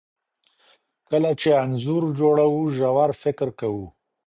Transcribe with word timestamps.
کله 1.09 1.31
چې 1.41 1.49
انځور 1.63 2.03
جوړوو 2.19 2.61
ژور 2.77 3.09
فکر 3.23 3.47
کوو. 3.59 3.85